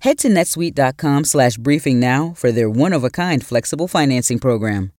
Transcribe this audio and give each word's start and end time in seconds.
Head 0.00 0.18
to 0.20 0.28
netsuite.com 0.28 1.24
slash 1.24 1.56
briefing 1.58 2.00
now 2.00 2.32
for 2.34 2.50
their 2.50 2.70
one 2.70 2.94
of 2.94 3.04
a 3.04 3.10
kind 3.10 3.44
flexible 3.44 3.86
financing 3.86 4.38
program. 4.38 4.92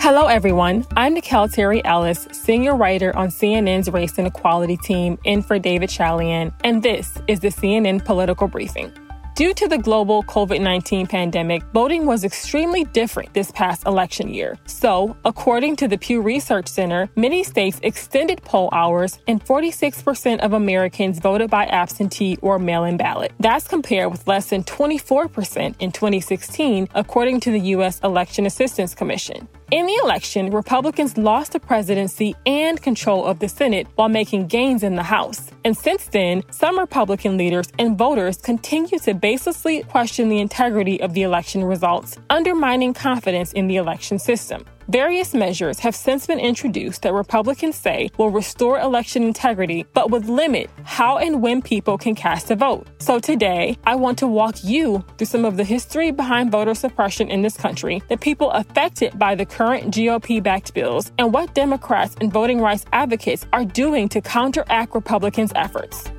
Hello, 0.00 0.26
everyone. 0.26 0.84
I'm 0.96 1.16
Nicquel 1.16 1.52
Terry 1.52 1.84
Ellis, 1.84 2.28
senior 2.32 2.76
writer 2.76 3.16
on 3.16 3.28
CNN's 3.28 3.88
Race 3.90 4.18
and 4.18 4.26
Equality 4.26 4.76
team, 4.76 5.18
in 5.24 5.40
for 5.40 5.58
David 5.58 5.88
Chalian, 5.88 6.52
and 6.62 6.82
this 6.82 7.16
is 7.26 7.40
the 7.40 7.48
CNN 7.48 8.04
Political 8.04 8.48
Briefing. 8.48 8.92
Due 9.34 9.52
to 9.52 9.66
the 9.66 9.78
global 9.78 10.22
COVID 10.22 10.60
19 10.60 11.08
pandemic, 11.08 11.64
voting 11.74 12.06
was 12.06 12.22
extremely 12.22 12.84
different 12.84 13.34
this 13.34 13.50
past 13.50 13.84
election 13.84 14.32
year. 14.32 14.56
So, 14.66 15.16
according 15.24 15.74
to 15.76 15.88
the 15.88 15.98
Pew 15.98 16.22
Research 16.22 16.68
Center, 16.68 17.10
many 17.16 17.42
states 17.42 17.80
extended 17.82 18.40
poll 18.44 18.68
hours 18.70 19.18
and 19.26 19.44
46% 19.44 20.38
of 20.38 20.52
Americans 20.52 21.18
voted 21.18 21.50
by 21.50 21.66
absentee 21.66 22.38
or 22.42 22.60
mail 22.60 22.84
in 22.84 22.96
ballot. 22.96 23.32
That's 23.40 23.66
compared 23.66 24.12
with 24.12 24.28
less 24.28 24.50
than 24.50 24.62
24% 24.62 25.74
in 25.80 25.90
2016, 25.90 26.88
according 26.94 27.40
to 27.40 27.50
the 27.50 27.60
U.S. 27.74 27.98
Election 28.04 28.46
Assistance 28.46 28.94
Commission. 28.94 29.48
In 29.74 29.86
the 29.86 30.00
election, 30.04 30.50
Republicans 30.50 31.18
lost 31.18 31.50
the 31.50 31.58
presidency 31.58 32.36
and 32.46 32.80
control 32.80 33.24
of 33.24 33.40
the 33.40 33.48
Senate 33.48 33.88
while 33.96 34.08
making 34.08 34.46
gains 34.46 34.84
in 34.84 34.94
the 34.94 35.02
House. 35.02 35.50
And 35.64 35.76
since 35.76 36.04
then, 36.04 36.44
some 36.52 36.78
Republican 36.78 37.36
leaders 37.36 37.66
and 37.76 37.98
voters 37.98 38.36
continue 38.36 39.00
to 39.00 39.14
baselessly 39.14 39.84
question 39.88 40.28
the 40.28 40.38
integrity 40.38 41.00
of 41.00 41.14
the 41.14 41.22
election 41.22 41.64
results, 41.64 42.16
undermining 42.30 42.94
confidence 42.94 43.52
in 43.52 43.66
the 43.66 43.74
election 43.74 44.20
system. 44.20 44.64
Various 44.88 45.32
measures 45.32 45.78
have 45.78 45.96
since 45.96 46.26
been 46.26 46.38
introduced 46.38 47.02
that 47.02 47.14
Republicans 47.14 47.74
say 47.74 48.10
will 48.18 48.28
restore 48.30 48.78
election 48.78 49.22
integrity, 49.22 49.86
but 49.94 50.10
would 50.10 50.26
limit 50.26 50.68
how 50.82 51.16
and 51.16 51.40
when 51.40 51.62
people 51.62 51.96
can 51.96 52.14
cast 52.14 52.50
a 52.50 52.56
vote. 52.56 52.86
So 52.98 53.18
today, 53.18 53.78
I 53.84 53.94
want 53.94 54.18
to 54.18 54.26
walk 54.26 54.62
you 54.62 55.02
through 55.16 55.26
some 55.26 55.46
of 55.46 55.56
the 55.56 55.64
history 55.64 56.10
behind 56.10 56.52
voter 56.52 56.74
suppression 56.74 57.30
in 57.30 57.40
this 57.40 57.56
country, 57.56 58.02
the 58.10 58.18
people 58.18 58.50
affected 58.50 59.18
by 59.18 59.34
the 59.34 59.46
current 59.46 59.94
GOP 59.94 60.42
backed 60.42 60.74
bills, 60.74 61.12
and 61.18 61.32
what 61.32 61.54
Democrats 61.54 62.14
and 62.20 62.30
voting 62.30 62.60
rights 62.60 62.84
advocates 62.92 63.46
are 63.54 63.64
doing 63.64 64.06
to 64.10 64.20
counteract 64.20 64.94
Republicans' 64.94 65.52
efforts. 65.54 66.10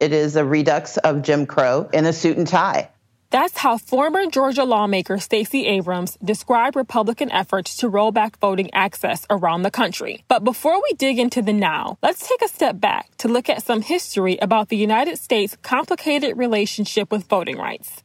It 0.00 0.12
is 0.12 0.34
a 0.34 0.44
redux 0.44 0.96
of 0.96 1.22
Jim 1.22 1.46
Crow 1.46 1.88
in 1.92 2.06
a 2.06 2.12
suit 2.12 2.36
and 2.36 2.46
tie. 2.46 2.90
That's 3.34 3.58
how 3.58 3.78
former 3.78 4.26
Georgia 4.26 4.62
lawmaker 4.62 5.18
Stacey 5.18 5.66
Abrams 5.66 6.16
described 6.24 6.76
Republican 6.76 7.32
efforts 7.32 7.78
to 7.78 7.88
roll 7.88 8.12
back 8.12 8.38
voting 8.38 8.72
access 8.72 9.26
around 9.28 9.62
the 9.62 9.72
country. 9.72 10.22
But 10.28 10.44
before 10.44 10.80
we 10.80 10.92
dig 10.92 11.18
into 11.18 11.42
the 11.42 11.52
now, 11.52 11.98
let's 12.00 12.28
take 12.28 12.42
a 12.42 12.46
step 12.46 12.78
back 12.78 13.10
to 13.16 13.26
look 13.26 13.48
at 13.48 13.64
some 13.64 13.82
history 13.82 14.38
about 14.40 14.68
the 14.68 14.76
United 14.76 15.18
States' 15.18 15.56
complicated 15.62 16.38
relationship 16.38 17.10
with 17.10 17.26
voting 17.26 17.58
rights. 17.58 18.03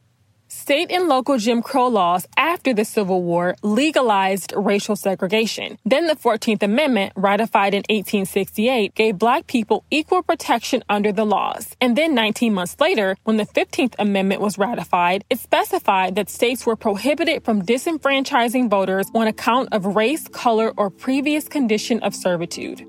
State 0.60 0.90
and 0.90 1.08
local 1.08 1.38
Jim 1.38 1.62
Crow 1.62 1.88
laws 1.88 2.26
after 2.36 2.74
the 2.74 2.84
Civil 2.84 3.22
War 3.22 3.56
legalized 3.62 4.52
racial 4.54 4.94
segregation. 4.94 5.78
Then 5.86 6.06
the 6.06 6.14
14th 6.14 6.62
Amendment, 6.62 7.14
ratified 7.16 7.72
in 7.72 7.82
1868, 7.88 8.94
gave 8.94 9.18
black 9.18 9.46
people 9.46 9.84
equal 9.90 10.22
protection 10.22 10.84
under 10.90 11.12
the 11.12 11.24
laws. 11.24 11.74
And 11.80 11.96
then 11.96 12.14
19 12.14 12.52
months 12.52 12.76
later, 12.78 13.16
when 13.24 13.38
the 13.38 13.46
15th 13.46 13.94
Amendment 13.98 14.42
was 14.42 14.58
ratified, 14.58 15.24
it 15.30 15.38
specified 15.38 16.14
that 16.16 16.28
states 16.28 16.66
were 16.66 16.76
prohibited 16.76 17.42
from 17.42 17.62
disenfranchising 17.62 18.68
voters 18.68 19.06
on 19.14 19.28
account 19.28 19.70
of 19.72 19.96
race, 19.96 20.28
color, 20.28 20.74
or 20.76 20.90
previous 20.90 21.48
condition 21.48 22.00
of 22.00 22.14
servitude. 22.14 22.86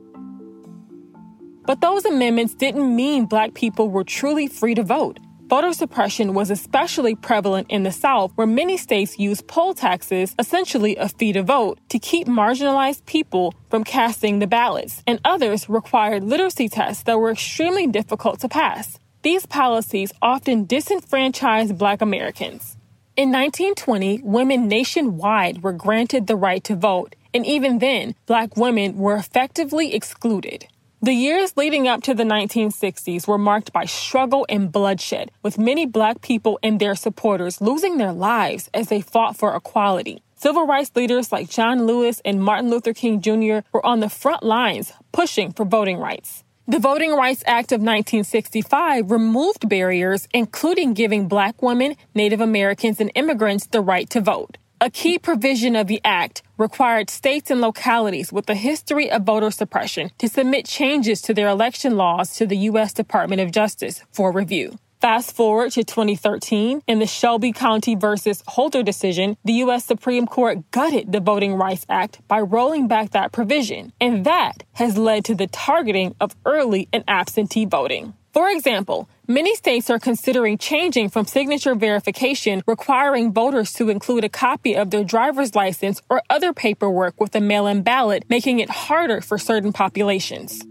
But 1.65 1.79
those 1.79 2.03
amendments 2.03 2.53
didn't 2.53 2.93
mean 2.93 3.27
black 3.27 3.53
people 3.53 3.89
were 3.89 4.03
truly 4.03 4.47
free 4.47 4.75
to 4.75 4.83
vote. 4.83 5.21
Voter 5.51 5.73
suppression 5.73 6.33
was 6.33 6.49
especially 6.49 7.13
prevalent 7.13 7.67
in 7.69 7.83
the 7.83 7.91
South, 7.91 8.31
where 8.35 8.47
many 8.47 8.77
states 8.77 9.19
used 9.19 9.47
poll 9.47 9.73
taxes, 9.73 10.33
essentially 10.39 10.95
a 10.95 11.09
fee 11.09 11.33
to 11.33 11.43
vote, 11.43 11.77
to 11.89 11.99
keep 11.99 12.25
marginalized 12.25 13.05
people 13.05 13.53
from 13.69 13.83
casting 13.83 14.39
the 14.39 14.47
ballots, 14.47 15.03
and 15.05 15.19
others 15.25 15.67
required 15.67 16.23
literacy 16.23 16.69
tests 16.69 17.03
that 17.03 17.19
were 17.19 17.31
extremely 17.31 17.85
difficult 17.85 18.39
to 18.39 18.47
pass. 18.47 18.97
These 19.23 19.45
policies 19.45 20.13
often 20.21 20.63
disenfranchised 20.63 21.77
Black 21.77 22.01
Americans. 22.01 22.77
In 23.17 23.27
1920, 23.27 24.21
women 24.23 24.69
nationwide 24.69 25.63
were 25.63 25.73
granted 25.73 26.27
the 26.27 26.37
right 26.37 26.63
to 26.63 26.77
vote, 26.77 27.13
and 27.33 27.45
even 27.45 27.79
then, 27.79 28.15
Black 28.25 28.55
women 28.55 28.97
were 28.97 29.17
effectively 29.17 29.93
excluded. 29.93 30.67
The 31.03 31.13
years 31.13 31.57
leading 31.57 31.87
up 31.87 32.03
to 32.03 32.13
the 32.13 32.23
1960s 32.23 33.27
were 33.27 33.39
marked 33.39 33.73
by 33.73 33.85
struggle 33.85 34.45
and 34.47 34.71
bloodshed, 34.71 35.31
with 35.41 35.57
many 35.57 35.87
black 35.87 36.21
people 36.21 36.59
and 36.61 36.79
their 36.79 36.93
supporters 36.93 37.59
losing 37.59 37.97
their 37.97 38.13
lives 38.13 38.69
as 38.71 38.89
they 38.89 39.01
fought 39.01 39.35
for 39.35 39.55
equality. 39.55 40.21
Civil 40.35 40.67
rights 40.67 40.91
leaders 40.93 41.31
like 41.31 41.49
John 41.49 41.87
Lewis 41.87 42.21
and 42.23 42.43
Martin 42.43 42.69
Luther 42.69 42.93
King 42.93 43.19
Jr. 43.19 43.65
were 43.71 43.83
on 43.83 43.99
the 43.99 44.09
front 44.09 44.43
lines 44.43 44.93
pushing 45.11 45.51
for 45.51 45.65
voting 45.65 45.97
rights. 45.97 46.43
The 46.67 46.77
Voting 46.77 47.15
Rights 47.15 47.43
Act 47.47 47.71
of 47.71 47.79
1965 47.81 49.09
removed 49.09 49.67
barriers, 49.67 50.27
including 50.35 50.93
giving 50.93 51.27
black 51.27 51.63
women, 51.63 51.95
Native 52.13 52.41
Americans, 52.41 53.01
and 53.01 53.11
immigrants 53.15 53.65
the 53.65 53.81
right 53.81 54.07
to 54.11 54.21
vote. 54.21 54.59
A 54.79 54.91
key 54.91 55.17
provision 55.19 55.75
of 55.75 55.87
the 55.87 56.01
act 56.03 56.43
required 56.61 57.09
states 57.09 57.49
and 57.49 57.59
localities 57.59 58.31
with 58.31 58.47
a 58.49 58.55
history 58.55 59.09
of 59.11 59.23
voter 59.23 59.49
suppression 59.51 60.11
to 60.19 60.29
submit 60.29 60.65
changes 60.65 61.21
to 61.23 61.33
their 61.33 61.49
election 61.49 61.97
laws 61.97 62.35
to 62.35 62.45
the 62.45 62.57
U.S. 62.69 62.93
Department 62.93 63.41
of 63.41 63.51
Justice 63.51 64.03
for 64.11 64.31
review. 64.31 64.77
Fast 65.01 65.35
forward 65.35 65.71
to 65.71 65.83
2013, 65.83 66.83
in 66.85 66.99
the 66.99 67.07
Shelby 67.07 67.51
County 67.51 67.95
versus 67.95 68.43
Holder 68.45 68.83
decision, 68.83 69.35
the 69.43 69.53
U.S. 69.65 69.83
Supreme 69.83 70.27
Court 70.27 70.69
gutted 70.69 71.11
the 71.11 71.19
Voting 71.19 71.55
Rights 71.55 71.87
Act 71.89 72.19
by 72.27 72.39
rolling 72.39 72.87
back 72.87 73.09
that 73.09 73.31
provision, 73.31 73.91
and 73.99 74.23
that 74.25 74.61
has 74.73 74.99
led 74.99 75.25
to 75.25 75.33
the 75.33 75.47
targeting 75.47 76.13
of 76.21 76.35
early 76.45 76.87
and 76.93 77.03
absentee 77.07 77.65
voting. 77.65 78.13
For 78.31 78.47
example, 78.49 79.09
many 79.31 79.55
states 79.55 79.89
are 79.89 79.99
considering 79.99 80.57
changing 80.57 81.09
from 81.09 81.25
signature 81.25 81.73
verification 81.73 82.61
requiring 82.67 83.31
voters 83.31 83.73
to 83.73 83.89
include 83.89 84.23
a 84.23 84.29
copy 84.29 84.75
of 84.75 84.91
their 84.91 85.03
driver's 85.03 85.55
license 85.55 86.01
or 86.09 86.21
other 86.29 86.53
paperwork 86.53 87.19
with 87.19 87.33
a 87.35 87.41
mail 87.41 87.67
in 87.67 87.81
ballot, 87.81 88.25
making 88.29 88.59
it 88.59 88.69
harder 88.69 89.21
for 89.21 89.37
certain 89.37 89.73
populations. 89.73 90.61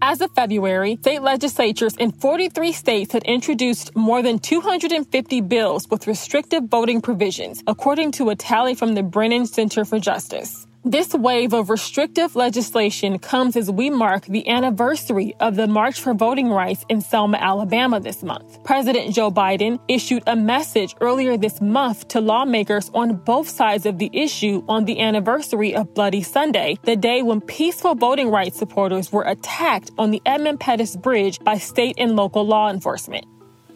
As 0.00 0.20
of 0.20 0.30
February, 0.36 0.96
state 1.00 1.22
legislatures 1.22 1.96
in 1.96 2.12
43 2.12 2.70
states 2.72 3.12
had 3.12 3.24
introduced 3.24 3.96
more 3.96 4.22
than 4.22 4.38
250 4.38 5.40
bills 5.40 5.88
with 5.90 6.06
restrictive 6.06 6.64
voting 6.64 7.00
provisions, 7.00 7.64
according 7.66 8.12
to 8.12 8.30
a 8.30 8.36
tally 8.36 8.76
from 8.76 8.94
the 8.94 9.02
Brennan 9.02 9.46
Center 9.46 9.84
for 9.84 9.98
Justice. 9.98 10.67
This 10.84 11.12
wave 11.12 11.54
of 11.54 11.70
restrictive 11.70 12.36
legislation 12.36 13.18
comes 13.18 13.56
as 13.56 13.68
we 13.68 13.90
mark 13.90 14.26
the 14.26 14.48
anniversary 14.48 15.34
of 15.40 15.56
the 15.56 15.66
March 15.66 16.00
for 16.00 16.14
Voting 16.14 16.50
Rights 16.50 16.86
in 16.88 17.00
Selma, 17.00 17.36
Alabama 17.38 17.98
this 17.98 18.22
month. 18.22 18.62
President 18.62 19.12
Joe 19.12 19.32
Biden 19.32 19.80
issued 19.88 20.22
a 20.28 20.36
message 20.36 20.94
earlier 21.00 21.36
this 21.36 21.60
month 21.60 22.06
to 22.08 22.20
lawmakers 22.20 22.92
on 22.94 23.16
both 23.16 23.48
sides 23.48 23.86
of 23.86 23.98
the 23.98 24.08
issue 24.12 24.62
on 24.68 24.84
the 24.84 25.00
anniversary 25.00 25.74
of 25.74 25.92
Bloody 25.94 26.22
Sunday, 26.22 26.78
the 26.84 26.94
day 26.94 27.22
when 27.22 27.40
peaceful 27.40 27.96
voting 27.96 28.30
rights 28.30 28.56
supporters 28.56 29.10
were 29.10 29.24
attacked 29.24 29.90
on 29.98 30.12
the 30.12 30.22
Edmund 30.26 30.60
Pettus 30.60 30.94
Bridge 30.94 31.40
by 31.40 31.58
state 31.58 31.96
and 31.98 32.14
local 32.14 32.46
law 32.46 32.70
enforcement. 32.70 33.26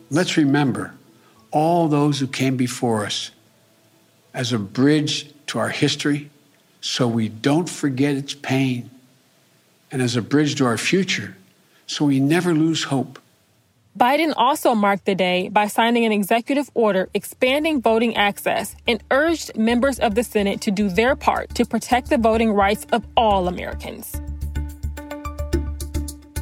Let's 0.08 0.36
remember 0.36 0.94
all 1.50 1.88
those 1.88 2.20
who 2.20 2.28
came 2.28 2.56
before 2.56 3.04
us 3.04 3.32
as 4.32 4.52
a 4.52 4.58
bridge 4.58 5.28
to 5.48 5.58
our 5.58 5.70
history 5.70 6.30
so 6.82 7.06
we 7.08 7.28
don't 7.28 7.70
forget 7.70 8.16
its 8.16 8.34
pain, 8.34 8.90
and 9.90 10.02
as 10.02 10.16
a 10.16 10.20
bridge 10.20 10.56
to 10.56 10.66
our 10.66 10.76
future, 10.76 11.36
so 11.86 12.04
we 12.04 12.20
never 12.20 12.52
lose 12.52 12.84
hope. 12.84 13.18
Biden 13.98 14.32
also 14.36 14.74
marked 14.74 15.04
the 15.04 15.14
day 15.14 15.48
by 15.48 15.66
signing 15.68 16.04
an 16.04 16.12
executive 16.12 16.70
order 16.74 17.08
expanding 17.14 17.80
voting 17.80 18.16
access 18.16 18.74
and 18.88 19.02
urged 19.10 19.56
members 19.56 19.98
of 19.98 20.14
the 20.14 20.24
Senate 20.24 20.60
to 20.62 20.70
do 20.70 20.88
their 20.88 21.14
part 21.14 21.54
to 21.54 21.64
protect 21.64 22.10
the 22.10 22.18
voting 22.18 22.52
rights 22.52 22.86
of 22.90 23.06
all 23.16 23.48
Americans. 23.48 24.20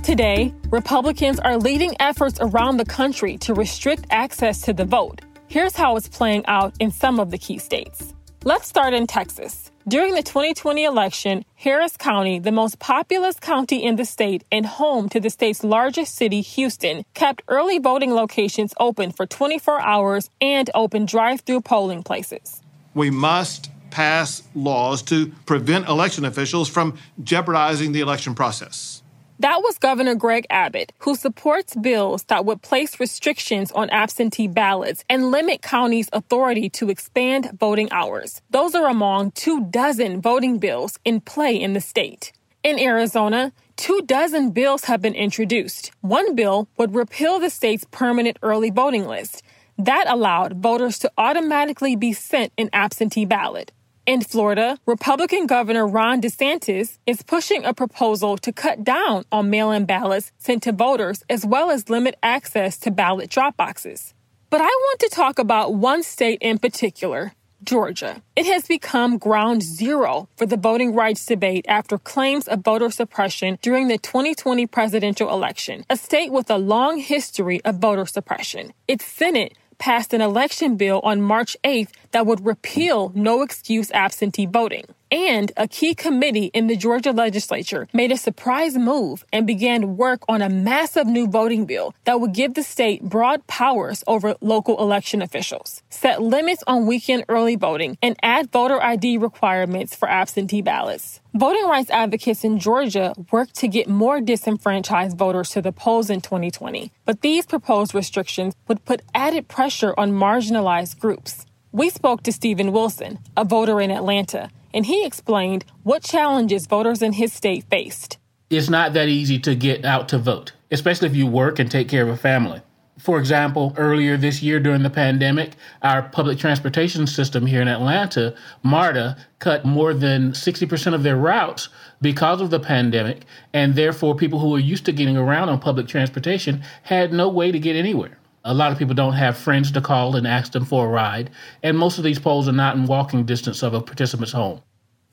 Today, 0.03 0.55
Republicans 0.70 1.38
are 1.41 1.59
leading 1.59 1.94
efforts 2.00 2.38
around 2.41 2.79
the 2.79 2.85
country 2.85 3.37
to 3.38 3.53
restrict 3.53 4.06
access 4.11 4.62
to 4.62 4.73
the 4.73 4.85
vote. 4.85 5.20
Here's 5.49 5.76
how 5.76 5.97
it's 5.97 6.09
playing 6.09 6.47
out 6.47 6.73
in 6.81 6.91
some 6.91 7.20
of 7.20 7.31
the 7.31 7.38
key 7.38 7.59
states. 7.59 8.15
Let's 8.44 8.69
start 8.69 8.94
in 8.94 9.06
Texas. 9.06 9.69
During 9.88 10.15
the 10.15 10.23
2020 10.23 10.85
election, 10.85 11.43
Harris 11.55 11.97
County, 11.97 12.38
the 12.38 12.53
most 12.53 12.79
populous 12.79 13.41
county 13.41 13.82
in 13.82 13.97
the 13.97 14.05
state 14.05 14.44
and 14.53 14.67
home 14.67 15.09
to 15.09 15.19
the 15.19 15.31
state's 15.31 15.65
largest 15.65 16.15
city, 16.15 16.43
Houston, 16.43 17.03
kept 17.15 17.41
early 17.49 17.79
voting 17.79 18.12
locations 18.12 18.75
open 18.79 19.11
for 19.11 19.25
24 19.25 19.81
hours 19.81 20.29
and 20.38 20.69
opened 20.75 21.09
drive 21.09 21.41
through 21.41 21.62
polling 21.62 22.03
places. 22.03 22.61
We 22.93 23.11
must 23.11 23.71
pass 23.91 24.43
laws 24.55 25.00
to 25.05 25.29
prevent 25.47 25.88
election 25.88 26.27
officials 26.27 26.69
from 26.69 26.99
jeopardizing 27.25 27.93
the 27.93 28.00
election 28.00 28.35
process. 28.35 29.00
That 29.41 29.63
was 29.63 29.79
Governor 29.79 30.17
Greg 30.17 30.47
Abbott, 30.51 30.93
who 30.99 31.15
supports 31.15 31.75
bills 31.75 32.25
that 32.25 32.45
would 32.45 32.61
place 32.61 33.01
restrictions 33.01 33.73
on 33.73 33.89
absentee 33.89 34.49
ballots 34.49 35.03
and 35.09 35.31
limit 35.31 35.63
counties' 35.63 36.11
authority 36.13 36.69
to 36.69 36.91
expand 36.91 37.57
voting 37.59 37.91
hours. 37.91 38.43
Those 38.51 38.75
are 38.75 38.87
among 38.87 39.31
two 39.31 39.65
dozen 39.65 40.21
voting 40.21 40.59
bills 40.59 40.99
in 41.07 41.23
play 41.23 41.59
in 41.59 41.73
the 41.73 41.81
state. 41.81 42.33
In 42.63 42.79
Arizona, 42.79 43.53
two 43.77 44.03
dozen 44.03 44.51
bills 44.51 44.85
have 44.85 45.01
been 45.01 45.15
introduced. 45.15 45.91
One 46.03 46.35
bill 46.35 46.69
would 46.77 46.95
repeal 46.95 47.39
the 47.39 47.49
state's 47.49 47.87
permanent 47.91 48.37
early 48.43 48.69
voting 48.69 49.07
list. 49.07 49.43
That 49.79 50.05
allowed 50.07 50.63
voters 50.63 50.99
to 50.99 51.11
automatically 51.17 51.97
be 51.97 52.13
sent 52.13 52.53
an 52.59 52.69
absentee 52.75 53.25
ballot. 53.25 53.73
In 54.11 54.23
Florida, 54.23 54.77
Republican 54.87 55.47
Governor 55.47 55.87
Ron 55.87 56.21
DeSantis 56.21 56.99
is 57.07 57.23
pushing 57.23 57.65
a 57.65 57.73
proposal 57.73 58.37
to 58.39 58.51
cut 58.51 58.83
down 58.83 59.23
on 59.31 59.51
mail 59.51 59.71
in 59.71 59.85
ballots 59.85 60.33
sent 60.37 60.65
to 60.65 60.73
voters 60.73 61.23
as 61.31 61.47
well 61.47 61.71
as 61.71 61.89
limit 61.89 62.17
access 62.21 62.77
to 62.79 62.91
ballot 62.91 63.31
drop 63.31 63.57
boxes. 63.57 64.12
But 64.51 64.62
I 64.62 64.65
want 64.65 64.99
to 64.99 65.11
talk 65.11 65.39
about 65.39 65.75
one 65.75 66.03
state 66.03 66.41
in 66.43 66.59
particular 66.59 67.35
Georgia. 67.62 68.21
It 68.35 68.47
has 68.47 68.67
become 68.67 69.17
ground 69.17 69.62
zero 69.62 70.29
for 70.37 70.45
the 70.45 70.56
voting 70.56 70.93
rights 70.93 71.25
debate 71.25 71.65
after 71.69 71.97
claims 71.97 72.49
of 72.49 72.65
voter 72.65 72.91
suppression 72.91 73.61
during 73.63 73.87
the 73.87 73.99
2020 73.99 74.67
presidential 74.67 75.31
election, 75.31 75.85
a 75.89 75.97
state 75.97 76.33
with 76.33 76.51
a 76.51 76.59
long 76.59 76.99
history 76.99 77.61
of 77.65 77.77
voter 77.77 78.06
suppression. 78.06 78.73
Its 78.89 79.05
Senate 79.05 79.56
passed 79.81 80.15
an 80.15 80.21
election 80.21 80.77
bill 80.77 81.00
on 81.03 81.21
March 81.21 81.56
8th 81.65 81.91
that 82.12 82.27
would 82.27 82.47
repeal 82.47 83.11
no 83.17 83.43
excuse 83.43 83.91
absentee 83.91 84.47
voting. 84.47 84.85
And 85.12 85.51
a 85.57 85.67
key 85.67 85.97
committee 85.97 86.53
in 86.55 86.69
the 86.69 86.77
Georgia 86.77 87.11
legislature 87.11 87.89
made 87.93 88.12
a 88.12 88.17
surprise 88.17 88.77
move 88.77 89.25
and 89.33 89.45
began 89.45 89.97
work 89.97 90.23
on 90.29 90.41
a 90.41 90.49
massive 90.49 91.09
new 91.09 91.27
voting 91.27 91.67
bill 91.67 91.95
that 92.05 92.21
would 92.21 92.33
give 92.33 92.55
the 92.55 92.62
state 92.62 93.03
broad 93.03 93.45
powers 93.49 94.05
over 94.07 94.37
local 94.41 94.81
election 94.81 95.21
officials, 95.21 95.83
set 95.91 96.23
limits 96.23 96.62
on 96.69 96.87
weekend 96.87 97.25
early 97.29 97.57
voting, 97.57 97.99
and 98.01 98.15
add 98.23 98.53
voter 98.53 98.81
ID 98.81 99.19
requirements 99.19 99.97
for 99.97 100.09
absentee 100.09 100.62
ballots. 100.62 101.21
Voting 101.35 101.67
rights 101.67 101.91
advocates 101.91 102.45
in 102.45 102.61
Georgia 102.61 103.13
worked 103.33 103.56
to 103.56 103.67
get 103.67 103.89
more 103.89 104.21
disenfranchised 104.21 105.19
voters 105.19 105.51
to 105.51 105.61
the 105.61 105.73
polls 105.73 106.09
in 106.09 106.21
2020, 106.21 106.93
but 107.05 107.21
these 107.21 107.47
proposed 107.47 107.97
restrictions 107.97 108.55
would 108.69 108.85
put 108.85 109.03
added 109.13 109.49
pressure 109.49 109.93
on 109.99 110.13
marginalized 110.13 111.01
groups. 111.01 111.47
We 111.73 111.91
spoke 111.91 112.23
to 112.25 112.33
Stephen 112.33 112.71
Wilson, 112.71 113.19
a 113.37 113.45
voter 113.45 113.81
in 113.81 113.91
Atlanta 113.91 114.51
and 114.72 114.87
he 114.87 115.05
explained 115.05 115.64
what 115.82 116.02
challenges 116.02 116.67
voters 116.67 117.02
in 117.02 117.14
his 117.14 117.32
state 117.32 117.64
faced. 117.70 118.19
It's 118.50 118.69
not 118.69 118.93
that 118.94 119.08
easy 119.08 119.38
to 119.40 119.55
get 119.55 119.84
out 119.84 120.08
to 120.11 120.19
vote, 120.19 120.52
especially 120.70 121.08
if 121.08 121.14
you 121.14 121.26
work 121.26 121.58
and 121.58 121.70
take 121.70 121.88
care 121.88 122.02
of 122.02 122.08
a 122.08 122.17
family. 122.17 122.62
For 123.00 123.19
example, 123.19 123.72
earlier 123.78 124.19
this 124.19 124.43
year 124.43 124.61
during 124.61 124.82
the 124.82 124.90
pandemic, 124.90 125.52
our 125.81 126.02
public 126.02 126.38
transportation 126.38 127.06
system 127.06 127.46
here 127.46 127.62
in 127.62 127.69
Atlanta, 127.69 128.34
MARTA, 128.62 129.17
cut 129.38 129.64
more 129.64 129.94
than 129.94 130.32
60% 130.32 130.94
of 130.94 131.02
their 131.02 131.17
routes 131.17 131.70
because 132.02 132.43
of 132.43 132.50
the 132.50 132.61
pandemic, 132.61 133.22
and 133.55 133.75
therefore 133.75 134.14
people 134.14 134.38
who 134.38 134.50
were 134.50 134.58
used 134.58 134.84
to 134.84 134.93
getting 134.93 135.17
around 135.17 135.49
on 135.49 135.58
public 135.58 135.88
transportation 135.88 136.62
had 136.82 137.11
no 137.11 137.28
way 137.28 137.50
to 137.50 137.58
get 137.58 137.75
anywhere. 137.75 138.19
A 138.45 138.55
lot 138.55 138.73
of 138.73 138.79
people 138.79 138.95
don't 138.95 139.13
have 139.13 139.37
friends 139.37 139.71
to 139.73 139.81
call 139.81 140.17
and 140.17 140.27
ask 140.27 140.53
them 140.53 140.65
for 140.65 140.87
a 140.87 140.89
ride, 140.89 141.31
and 141.63 141.77
most 141.77 141.99
of 141.99 142.05
these 142.05 142.19
polls 142.19 142.49
are 142.49 142.53
not 142.53 142.75
in 142.77 142.87
walking 142.87 143.25
distance 143.25 143.63
of 143.63 143.75
a 143.75 143.83
participant's 143.83 144.33
home. 144.33 144.63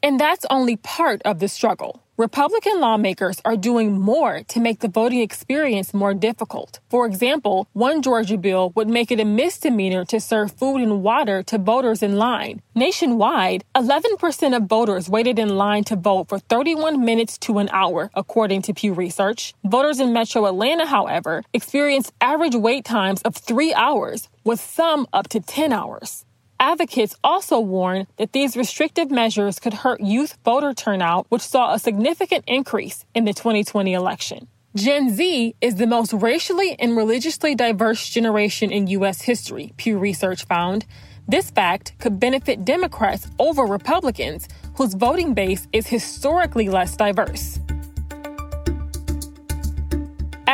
And 0.04 0.20
that's 0.20 0.46
only 0.50 0.78
part 0.78 1.22
of 1.24 1.40
the 1.40 1.48
struggle. 1.48 2.04
Republican 2.18 2.80
lawmakers 2.80 3.40
are 3.46 3.56
doing 3.56 4.00
more 4.00 4.42
to 4.48 4.60
make 4.60 4.80
the 4.80 4.88
voting 4.88 5.22
experience 5.22 5.94
more 5.94 6.16
difficult. 6.16 6.80
For 6.90 7.06
example, 7.06 7.68
one 7.74 8.02
Georgia 8.02 8.40
bill 8.40 8.72
would 8.74 8.90
make 8.90 9.12
it 9.12 9.20
a 9.20 9.26
misdemeanor 9.26 10.04
to 10.06 10.20
serve 10.20 10.52
food 10.52 10.82
and 10.82 11.04
water 11.04 11.44
to 11.44 11.60
voters 11.60 12.02
in 12.02 12.18
line. 12.18 12.64
Nationwide, 12.74 13.64
11% 13.76 14.58
of 14.58 14.64
voters 14.64 15.08
waited 15.08 15.38
in 15.38 15.58
line 15.58 15.84
to 15.84 15.96
vote 15.96 16.30
for 16.30 16.40
31 16.40 17.06
minutes 17.06 17.38
to 17.40 17.60
an 17.60 17.70
hour, 17.72 18.10
according 18.16 18.64
to 18.64 18.74
Pew 18.74 18.94
Research. 18.94 19.54
Voters 19.64 20.00
in 20.00 20.12
metro 20.12 20.48
Atlanta, 20.48 20.88
however, 20.88 21.44
experienced 21.54 22.14
average 22.20 22.56
wait 22.56 22.84
times 22.84 23.22
of 23.22 23.36
three 23.36 23.76
hours, 23.76 24.28
with 24.44 24.60
some 24.60 25.06
up 25.14 25.28
to 25.28 25.40
10 25.40 25.72
hours. 25.72 26.26
Advocates 26.60 27.16
also 27.24 27.60
warn 27.60 28.08
that 28.18 28.34
these 28.34 28.58
restrictive 28.58 29.12
measures 29.12 29.60
could 29.60 29.74
hurt 29.74 30.02
youth 30.02 30.38
voter 30.44 30.74
turnout, 30.74 31.28
which 31.30 31.44
saw 31.44 31.74
a 31.74 31.80
significant 31.80 32.44
increase 32.48 33.06
in 33.14 33.26
the 33.26 33.34
2020 33.34 33.94
election. 33.94 34.48
Gen 34.76 35.16
Z 35.16 35.56
is 35.62 35.76
the 35.76 35.88
most 35.88 36.14
racially 36.14 36.76
and 36.80 36.98
religiously 36.98 37.54
diverse 37.54 38.10
generation 38.10 38.72
in 38.72 38.88
U.S. 38.88 39.22
history, 39.22 39.74
Pew 39.78 39.98
Research 40.00 40.46
found. 40.46 40.86
This 41.28 41.52
fact 41.52 41.94
could 42.00 42.20
benefit 42.20 42.66
Democrats 42.66 43.28
over 43.38 43.64
Republicans, 43.64 44.48
whose 44.76 44.94
voting 44.94 45.34
base 45.34 45.68
is 45.74 45.88
historically 45.88 46.70
less 46.70 46.96
diverse. 46.96 47.60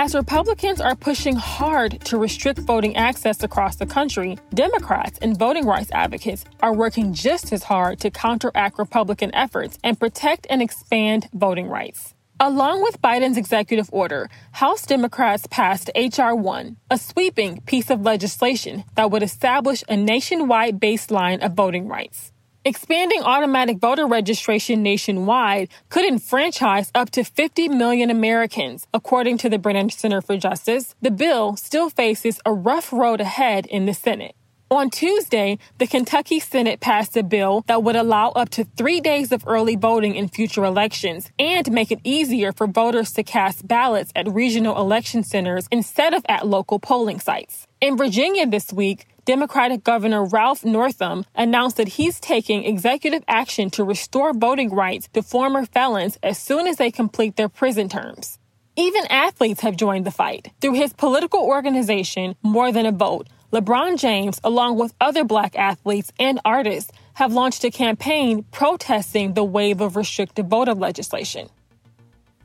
As 0.03 0.13
Republicans 0.13 0.81
are 0.81 0.97
pushing 0.97 1.37
hard 1.37 2.01
to 2.07 2.17
restrict 2.17 2.59
voting 2.59 2.97
access 2.97 3.41
across 3.41 3.77
the 3.77 3.85
country, 3.85 4.37
Democrats 4.53 5.17
and 5.21 5.39
voting 5.39 5.65
rights 5.65 5.89
advocates 5.93 6.43
are 6.61 6.73
working 6.73 7.13
just 7.13 7.53
as 7.53 7.63
hard 7.63 8.01
to 8.01 8.11
counteract 8.11 8.77
Republican 8.77 9.33
efforts 9.33 9.79
and 9.81 9.97
protect 9.97 10.45
and 10.49 10.61
expand 10.61 11.29
voting 11.33 11.69
rights. 11.69 12.15
Along 12.37 12.83
with 12.83 13.01
Biden's 13.01 13.37
executive 13.37 13.89
order, 13.93 14.29
House 14.51 14.85
Democrats 14.85 15.47
passed 15.49 15.89
H.R. 15.95 16.35
1, 16.35 16.75
a 16.91 16.97
sweeping 16.97 17.61
piece 17.61 17.89
of 17.89 18.01
legislation 18.01 18.83
that 18.95 19.09
would 19.09 19.23
establish 19.23 19.85
a 19.87 19.95
nationwide 19.95 20.81
baseline 20.81 21.41
of 21.41 21.53
voting 21.53 21.87
rights. 21.87 22.33
Expanding 22.65 23.21
automatic 23.23 23.79
voter 23.79 24.07
registration 24.07 24.83
nationwide 24.83 25.67
could 25.89 26.05
enfranchise 26.05 26.89
up 26.95 27.09
to 27.09 27.25
50 27.25 27.67
million 27.67 28.09
Americans, 28.09 28.87
according 28.93 29.37
to 29.39 29.49
the 29.49 29.59
Brennan 29.59 29.89
Center 29.89 30.21
for 30.21 30.37
Justice. 30.37 30.95
The 31.01 31.11
bill 31.11 31.57
still 31.57 31.89
faces 31.89 32.39
a 32.45 32.53
rough 32.53 32.93
road 32.93 33.19
ahead 33.19 33.65
in 33.65 33.85
the 33.85 33.93
Senate. 33.93 34.33
On 34.71 34.89
Tuesday, 34.89 35.59
the 35.77 35.87
Kentucky 35.87 36.39
Senate 36.39 36.79
passed 36.79 37.17
a 37.17 37.21
bill 37.21 37.65
that 37.67 37.83
would 37.83 37.97
allow 37.97 38.29
up 38.29 38.47
to 38.51 38.63
three 38.63 39.01
days 39.01 39.33
of 39.33 39.43
early 39.45 39.75
voting 39.75 40.15
in 40.15 40.29
future 40.29 40.63
elections 40.63 41.29
and 41.37 41.69
make 41.69 41.91
it 41.91 41.99
easier 42.05 42.53
for 42.53 42.65
voters 42.65 43.11
to 43.11 43.23
cast 43.23 43.67
ballots 43.67 44.13
at 44.15 44.27
regional 44.29 44.77
election 44.77 45.21
centers 45.23 45.67
instead 45.69 46.13
of 46.13 46.25
at 46.29 46.47
local 46.47 46.79
polling 46.79 47.19
sites. 47.19 47.67
In 47.83 47.97
Virginia 47.97 48.47
this 48.47 48.71
week, 48.71 49.07
Democratic 49.25 49.83
Governor 49.83 50.23
Ralph 50.23 50.63
Northam 50.63 51.25
announced 51.35 51.75
that 51.75 51.89
he's 51.89 52.17
taking 52.17 52.63
executive 52.63 53.25
action 53.27 53.69
to 53.71 53.83
restore 53.83 54.31
voting 54.33 54.69
rights 54.69 55.09
to 55.11 55.21
former 55.21 55.65
felons 55.65 56.17
as 56.23 56.37
soon 56.37 56.65
as 56.65 56.77
they 56.77 56.91
complete 56.91 57.35
their 57.35 57.49
prison 57.49 57.89
terms. 57.89 58.39
Even 58.77 59.05
athletes 59.07 59.59
have 59.59 59.75
joined 59.75 60.05
the 60.05 60.11
fight. 60.11 60.49
Through 60.61 60.75
his 60.75 60.93
political 60.93 61.41
organization, 61.41 62.37
More 62.41 62.71
Than 62.71 62.85
a 62.85 62.93
Vote, 62.93 63.27
LeBron 63.51 63.99
James, 63.99 64.39
along 64.45 64.77
with 64.77 64.95
other 65.01 65.25
black 65.25 65.53
athletes 65.57 66.13
and 66.17 66.39
artists, 66.45 66.89
have 67.15 67.33
launched 67.33 67.65
a 67.65 67.69
campaign 67.69 68.45
protesting 68.53 69.33
the 69.33 69.43
wave 69.43 69.81
of 69.81 69.97
restrictive 69.97 70.47
voter 70.47 70.73
legislation. 70.73 71.49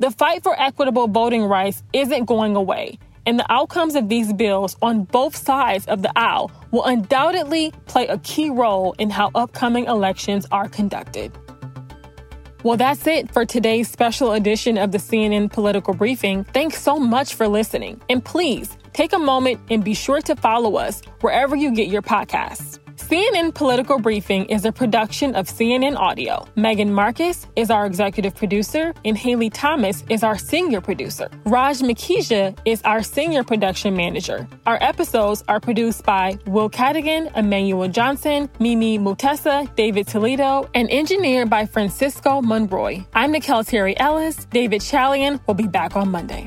The 0.00 0.10
fight 0.10 0.42
for 0.42 0.60
equitable 0.60 1.06
voting 1.06 1.44
rights 1.44 1.84
isn't 1.92 2.24
going 2.24 2.56
away 2.56 2.98
and 3.28 3.38
the 3.38 3.52
outcomes 3.52 3.94
of 3.94 4.08
these 4.08 4.32
bills 4.32 4.74
on 4.80 5.04
both 5.04 5.36
sides 5.36 5.86
of 5.86 6.00
the 6.00 6.10
aisle 6.18 6.50
will 6.70 6.86
undoubtedly 6.86 7.74
play 7.84 8.06
a 8.06 8.16
key 8.20 8.48
role 8.48 8.94
in 8.98 9.10
how 9.10 9.30
upcoming 9.34 9.84
elections 9.84 10.46
are 10.50 10.66
conducted. 10.66 11.30
Well, 12.62 12.78
that's 12.78 13.06
it 13.06 13.30
for 13.30 13.44
today's 13.44 13.90
special 13.90 14.32
edition 14.32 14.78
of 14.78 14.92
the 14.92 14.98
CNN 14.98 15.52
Political 15.52 15.92
Briefing. 15.92 16.44
Thanks 16.44 16.80
so 16.80 16.98
much 16.98 17.34
for 17.34 17.46
listening. 17.48 18.00
And 18.08 18.24
please 18.24 18.78
take 18.94 19.12
a 19.12 19.18
moment 19.18 19.60
and 19.68 19.84
be 19.84 19.92
sure 19.92 20.22
to 20.22 20.34
follow 20.34 20.76
us 20.76 21.02
wherever 21.20 21.54
you 21.54 21.74
get 21.74 21.88
your 21.88 22.02
podcasts. 22.02 22.78
CNN 23.08 23.54
Political 23.54 24.00
Briefing 24.00 24.44
is 24.50 24.66
a 24.66 24.70
production 24.70 25.34
of 25.34 25.46
CNN 25.46 25.96
Audio. 25.96 26.46
Megan 26.56 26.92
Marcus 26.92 27.46
is 27.56 27.70
our 27.70 27.86
executive 27.86 28.34
producer, 28.34 28.92
and 29.02 29.16
Haley 29.16 29.48
Thomas 29.48 30.04
is 30.10 30.22
our 30.22 30.36
senior 30.36 30.82
producer. 30.82 31.30
Raj 31.46 31.78
Makhija 31.78 32.54
is 32.66 32.82
our 32.82 33.02
senior 33.02 33.44
production 33.44 33.96
manager. 33.96 34.46
Our 34.66 34.76
episodes 34.82 35.42
are 35.48 35.58
produced 35.58 36.04
by 36.04 36.38
Will 36.44 36.68
Cadigan, 36.68 37.34
Emmanuel 37.34 37.88
Johnson, 37.88 38.50
Mimi 38.60 38.98
Mutessa, 38.98 39.74
David 39.74 40.06
Toledo, 40.06 40.68
and 40.74 40.90
engineered 40.90 41.48
by 41.48 41.64
Francisco 41.64 42.42
Monroy. 42.42 43.02
I'm 43.14 43.32
Nicquel 43.32 43.66
Terry 43.66 43.98
Ellis. 43.98 44.44
David 44.50 44.82
Chalian 44.82 45.40
will 45.46 45.54
be 45.54 45.66
back 45.66 45.96
on 45.96 46.10
Monday. 46.10 46.46